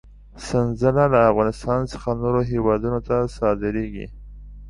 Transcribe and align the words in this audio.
سنځله 0.47 1.05
له 1.13 1.19
افغانستان 1.31 1.81
څخه 1.91 2.09
نورو 2.21 2.41
هېوادونو 2.51 2.99
ته 3.07 3.15
صادرېږي. 3.37 4.05